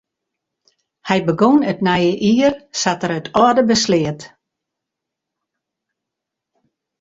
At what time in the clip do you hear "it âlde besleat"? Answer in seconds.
3.19-4.19